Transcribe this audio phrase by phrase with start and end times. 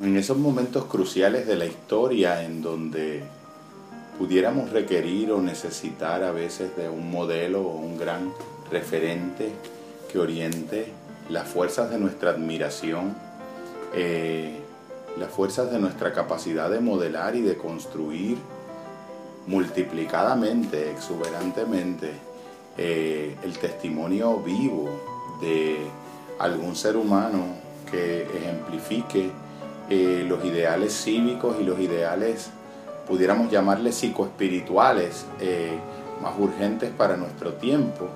[0.00, 3.24] en esos momentos cruciales de la historia en donde
[4.16, 8.32] pudiéramos requerir o necesitar a veces de un modelo o un gran
[8.70, 9.50] referente
[10.10, 10.92] que oriente
[11.28, 13.14] las fuerzas de nuestra admiración,
[13.94, 14.58] eh,
[15.18, 18.38] las fuerzas de nuestra capacidad de modelar y de construir
[19.46, 22.12] multiplicadamente, exuberantemente,
[22.76, 24.88] eh, el testimonio vivo
[25.40, 25.78] de
[26.38, 27.46] algún ser humano
[27.90, 29.30] que ejemplifique
[29.90, 32.50] eh, los ideales cívicos y los ideales,
[33.06, 35.78] pudiéramos llamarles psicoespirituales, eh,
[36.22, 38.08] más urgentes para nuestro tiempo,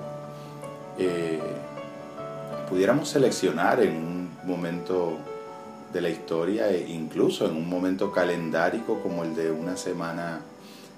[2.69, 5.17] pudiéramos seleccionar en un momento
[5.93, 10.41] de la historia e incluso en un momento calendárico como el de una semana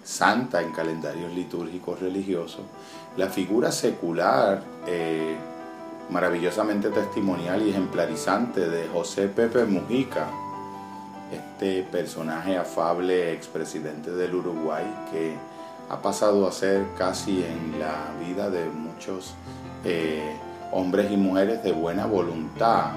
[0.03, 2.61] santa en calendarios litúrgicos religiosos,
[3.17, 5.35] la figura secular eh,
[6.09, 10.27] maravillosamente testimonial y ejemplarizante de José Pepe Mujica,
[11.31, 15.35] este personaje afable expresidente del Uruguay que
[15.89, 19.33] ha pasado a ser casi en la vida de muchos
[19.83, 20.35] eh,
[20.71, 22.91] hombres y mujeres de buena voluntad,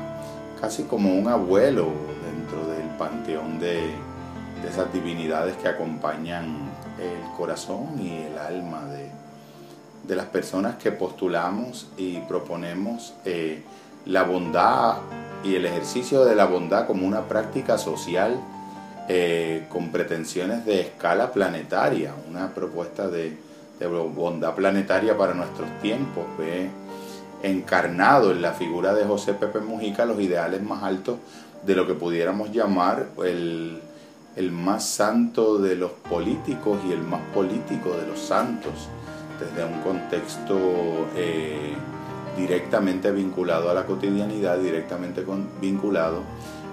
[0.61, 1.89] casi como un abuelo
[2.25, 3.95] dentro del panteón de,
[4.63, 6.69] de esas divinidades que acompañan
[6.99, 9.09] el corazón y el alma de,
[10.15, 13.63] las personas que postulamos y proponemos eh,
[14.07, 14.97] la bondad
[15.45, 18.41] y el ejercicio de la bondad como una práctica social
[19.09, 23.37] eh, con pretensiones de escala planetaria, una propuesta de,
[24.15, 26.25] bondad planetaria para nuestros tiempos.
[26.37, 26.69] Ve
[27.43, 31.19] encarnado en la figura de José Pepe Mujica los ideales más altos
[31.65, 33.81] de lo que pudiéramos llamar el,
[34.51, 38.89] más santo de los políticos y el más político de los santos,
[39.41, 40.57] desde un contexto
[41.17, 41.75] eh,
[42.39, 45.25] directamente vinculado a la cotidianidad, directamente
[45.61, 46.23] vinculado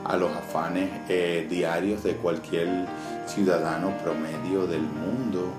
[0.03, 2.85] a los afanes eh, diarios de cualquier
[3.25, 5.49] ciudadano promedio del mundo,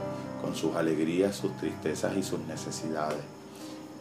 [0.40, 3.18] con sus alegrías, sus tristezas y sus necesidades.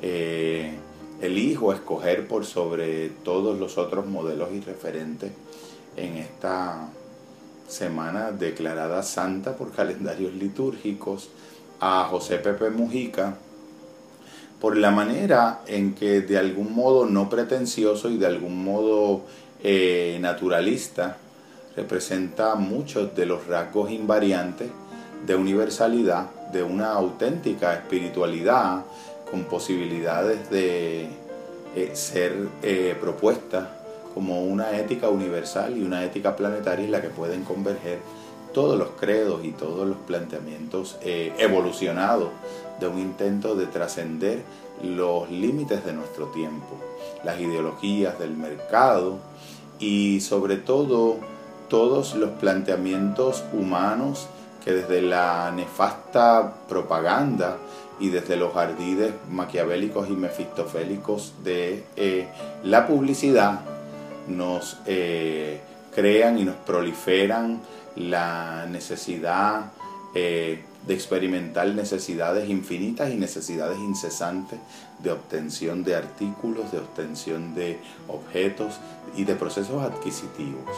[0.02, 0.76] Eh,
[1.22, 5.32] elijo escoger por sobre todos los otros modelos y referentes
[5.98, 6.90] en esta
[7.68, 11.30] semana declarada santa por calendarios litúrgicos
[11.80, 13.38] a José Pepe Mujica
[14.66, 19.22] por la manera en que de algún modo no pretencioso y de algún modo
[19.64, 21.18] eh, naturalista
[21.76, 24.72] representa muchos de los rasgos invariantes
[25.24, 28.86] de universalidad, de una auténtica espiritualidad
[29.30, 31.10] con posibilidades de
[31.76, 32.34] eh, ser
[32.64, 33.70] eh, propuesta
[34.16, 38.00] como una ética universal y una ética planetaria en la que pueden converger
[38.52, 42.30] todos los credos y todos los planteamientos evolucionados
[42.80, 44.44] de un intento de trascender
[44.84, 46.78] los límites de nuestro tiempo,
[47.24, 49.20] las ideologías del mercado
[49.80, 51.18] y sobre todo
[51.70, 54.28] todos los planteamientos humanos
[54.64, 57.58] que desde la nefasta propaganda
[58.00, 62.28] y desde los ardides maquiavélicos y mefistofélicos de eh,
[62.64, 63.62] la publicidad
[64.28, 65.62] nos eh,
[65.94, 67.62] crean y nos proliferan
[67.96, 69.72] la necesidad
[70.16, 74.60] eh, de experimentar necesidades infinitas y necesidades incesantes
[75.04, 78.80] de obtención de artículos, de obtención de objetos
[79.18, 80.70] y de procesos adquisitivos.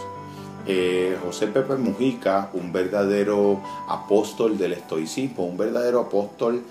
[0.65, 6.63] Eh, José Pepe Mujica, un verdadero apóstol del estoicismo, un verdadero apóstol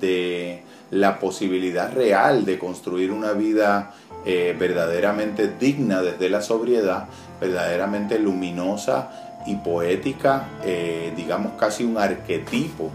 [0.00, 3.94] de la posibilidad real de construir una vida
[4.26, 7.06] eh, verdaderamente digna desde la sobriedad,
[7.40, 12.90] verdaderamente luminosa y poética, eh, digamos casi un arquetipo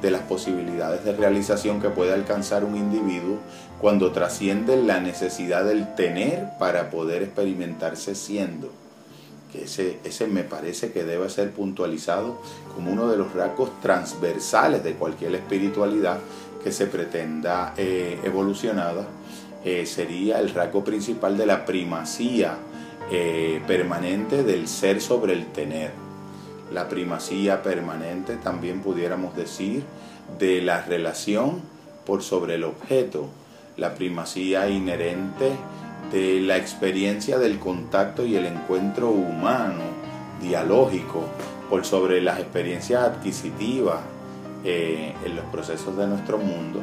[0.00, 3.38] de las posibilidades de realización que puede alcanzar un individuo
[3.80, 8.70] cuando trasciende la necesidad del tener para poder experimentarse siendo.
[9.50, 12.40] Que ese, ese me parece que debe ser puntualizado
[12.74, 16.18] como uno de los rasgos transversales de cualquier espiritualidad
[16.62, 19.06] que se pretenda eh, evolucionada
[19.64, 22.56] eh, sería el rasgo principal de la primacía
[23.68, 26.05] permanente del ser sobre el tener.
[26.72, 29.84] La primacía permanente también pudiéramos decir
[30.38, 31.60] de la relación
[32.04, 33.26] por sobre el objeto.
[33.76, 35.52] La primacía inherente
[36.12, 39.82] de la experiencia del contacto y el encuentro humano,
[40.40, 41.24] dialógico,
[41.68, 44.00] por sobre las experiencias adquisitivas
[44.64, 46.80] eh, en los procesos de nuestro mundo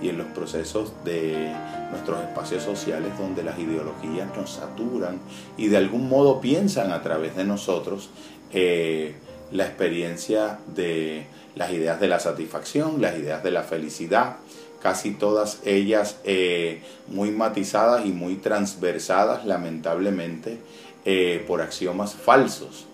[0.00, 1.52] y en los procesos de
[1.90, 5.18] nuestros espacios sociales donde las ideologías nos saturan
[5.56, 8.10] y de algún modo piensan a través de nosotros
[8.52, 9.14] eh,
[9.50, 14.36] la experiencia de las ideas de la satisfacción, las ideas de la felicidad,
[14.82, 20.58] casi todas ellas eh, muy matizadas y muy transversadas lamentablemente
[21.04, 22.86] eh, por axiomas falsos,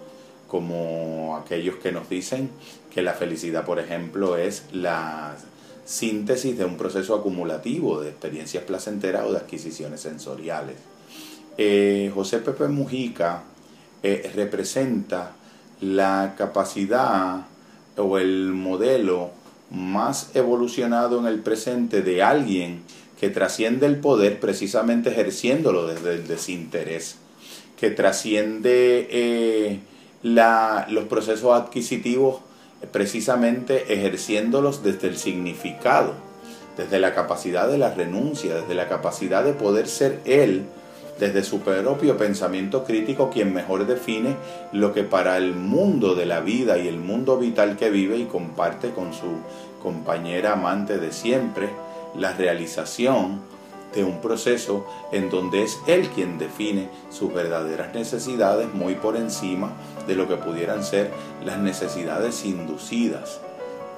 [0.48, 2.50] como aquellos que nos dicen
[2.94, 5.34] que la felicidad, por ejemplo, es la
[5.84, 10.76] síntesis de un proceso acumulativo de experiencias placenteras o de adquisiciones sensoriales.
[12.14, 13.42] José Pepe Mujica
[14.34, 15.32] representa
[15.82, 17.46] la capacidad
[17.96, 19.30] o el modelo
[19.70, 22.82] más evolucionado en el presente de alguien
[23.18, 27.16] que trasciende el poder precisamente ejerciéndolo desde el desinterés,
[27.76, 29.80] que trasciende eh,
[30.22, 32.40] los procesos adquisitivos
[32.92, 36.14] precisamente ejerciéndolos desde el significado,
[36.76, 40.64] desde la capacidad de la renuncia, desde la capacidad de poder ser él,
[41.18, 44.36] desde su propio pensamiento crítico, quien mejor define
[44.72, 48.24] lo que para el mundo de la vida y el mundo vital que vive y
[48.24, 49.38] comparte con su
[49.82, 51.70] compañera amante de siempre,
[52.16, 53.40] la realización
[53.94, 59.72] de un proceso en donde es él quien define sus verdaderas necesidades muy por encima
[60.06, 61.10] de lo que pudieran ser
[61.44, 63.40] las necesidades inducidas.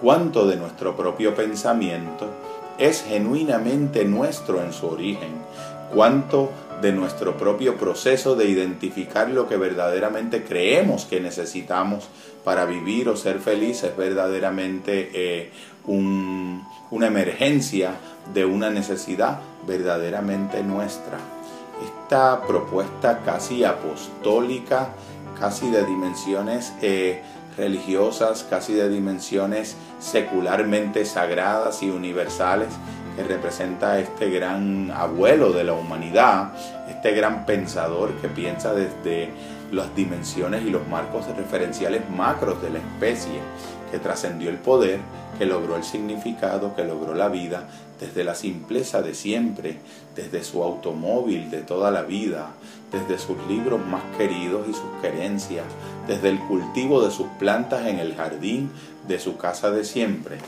[0.02, 2.26] Cuánto de nuestro propio pensamiento
[2.78, 5.30] es genuinamente nuestro en su origen,
[5.94, 6.50] cuánto
[6.80, 12.08] de nuestro propio proceso de identificar lo que verdaderamente creemos que necesitamos
[12.44, 15.50] para vivir o ser felices, verdaderamente eh,
[15.86, 17.94] una emergencia
[18.32, 21.18] de una necesidad verdaderamente nuestra.
[21.82, 24.90] Esta propuesta casi apostólica,
[25.38, 27.22] casi de dimensiones eh,
[27.56, 32.68] religiosas, casi de dimensiones secularmente sagradas y universales,
[33.16, 36.52] que representa este gran abuelo de la humanidad,
[36.88, 39.30] este gran pensador que piensa desde
[39.72, 43.40] las dimensiones y los marcos referenciales macros de la especie,
[43.90, 45.00] que trascendió el poder,
[45.38, 47.64] que logró el significado, que logró la vida
[48.00, 49.78] desde la simpleza de siempre,
[50.14, 52.50] desde su automóvil de toda la vida,
[52.92, 55.64] desde sus libros más queridos y sus querencias,
[56.06, 58.70] desde el cultivo de sus plantas en el jardín
[59.06, 60.38] de su casa de siempre.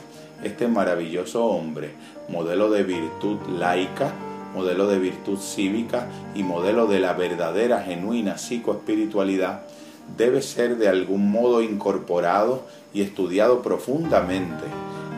[0.42, 1.90] Este maravilloso hombre,
[2.28, 4.12] modelo de virtud laica,
[4.54, 9.62] modelo de virtud cívica y modelo de la verdadera, genuina psicoespiritualidad,
[10.16, 12.62] debe ser de algún modo incorporado
[12.94, 14.64] y estudiado profundamente,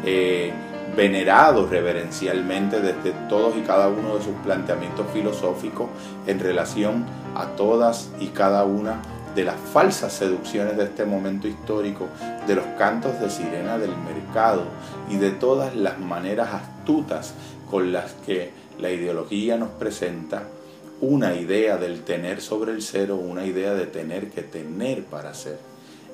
[0.04, 0.52] eh,
[0.96, 5.88] venerado reverencialmente desde todos y cada uno de sus planteamientos filosóficos
[6.26, 7.04] en relación
[7.36, 12.08] a todas y cada una de las falsas seducciones de este momento histórico,
[12.46, 14.64] de los cantos de sirena del mercado
[15.08, 17.34] y de todas las maneras astutas
[17.70, 20.44] con las que la ideología nos presenta
[21.00, 25.58] una idea del tener sobre el cero, una idea de tener que tener para ser.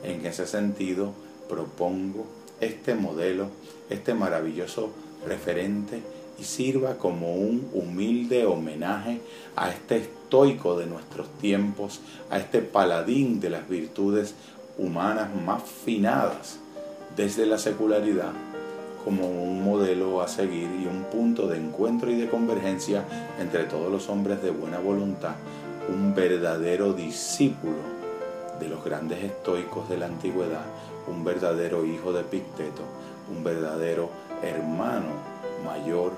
[0.03, 1.13] En ese sentido,
[1.49, 2.27] propongo
[2.61, 3.49] este modelo,
[3.89, 4.91] este maravilloso
[5.27, 6.03] referente
[6.39, 9.21] y sirva como un humilde homenaje
[9.57, 12.01] a este estoico de nuestros tiempos,
[12.31, 14.35] a este paladín de las virtudes
[14.79, 16.59] humanas más finadas
[17.17, 18.33] desde la secularidad
[19.05, 23.05] como un modelo a seguir y un punto de encuentro y de convergencia
[23.39, 25.35] entre todos los hombres de buena voluntad,
[25.89, 27.77] un verdadero discípulo
[28.59, 30.65] de los grandes estoicos de la antigüedad,
[31.07, 32.83] un verdadero hijo de Picteto,
[33.31, 34.09] un verdadero
[34.43, 35.34] hermano
[35.65, 36.13] mayor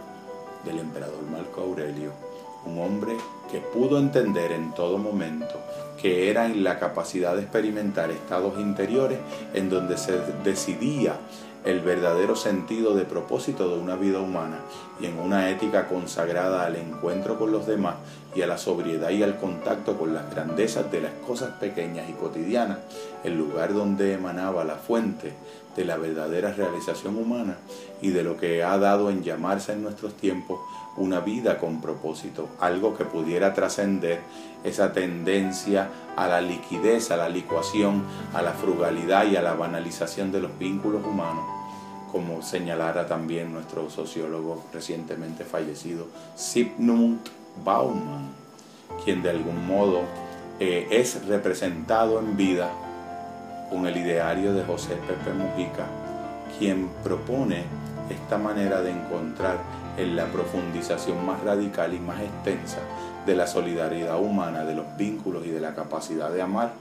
[0.64, 2.10] del emperador Marco Aurelio,
[2.66, 3.16] un hombre
[3.50, 5.54] que pudo entender en todo momento
[6.00, 9.18] que era en la capacidad de experimentar estados interiores
[9.54, 11.16] en donde se decidía
[11.64, 14.60] el verdadero sentido de propósito de una vida humana
[15.00, 17.96] y en una ética consagrada al encuentro con los demás
[18.36, 22.12] y a la sobriedad y al contacto con las grandezas de las cosas pequeñas y
[22.12, 22.78] cotidianas,
[23.24, 25.32] el lugar donde emanaba la fuente
[25.76, 27.58] de la verdadera realización humana
[28.00, 30.60] y de lo que ha dado en llamarse en nuestros tiempos
[30.96, 34.20] una vida con propósito, algo que pudiera trascender
[34.64, 38.02] esa tendencia a la liquidez, a la licuación,
[38.32, 41.44] a la frugalidad y a la banalización de los vínculos humanos,
[42.10, 46.06] como señalara también nuestro sociólogo recientemente fallecido,
[46.38, 47.28] Zygmunt
[47.62, 48.30] Bauman,
[49.04, 50.00] quien de algún modo
[50.58, 52.70] eh, es representado en vida
[53.70, 55.86] con el ideario de José Pepe Mujica,
[56.58, 57.64] quien propone
[58.10, 59.58] esta manera de encontrar
[59.96, 62.78] en la profundización más radical y más extensa
[63.24, 66.74] de la solidaridad humana, de los vínculos y de la capacidad de amar,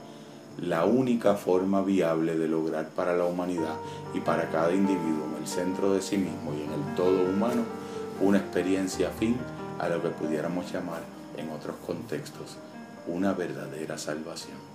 [0.62, 3.76] la única forma viable de lograr para la humanidad
[4.14, 7.64] y para cada individuo en el centro de sí mismo y en el todo humano
[8.22, 9.38] una experiencia afín
[9.80, 11.02] a lo que pudiéramos llamar
[11.36, 12.58] en otros contextos
[13.08, 14.75] una verdadera salvación.